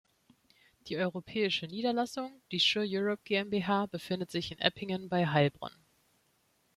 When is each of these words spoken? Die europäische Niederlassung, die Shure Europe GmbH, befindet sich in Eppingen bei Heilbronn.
Die 0.87 0.97
europäische 0.97 1.67
Niederlassung, 1.67 2.41
die 2.51 2.59
Shure 2.59 2.87
Europe 2.89 3.21
GmbH, 3.23 3.85
befindet 3.85 4.31
sich 4.31 4.51
in 4.51 4.57
Eppingen 4.57 5.09
bei 5.09 5.27
Heilbronn. 5.27 5.75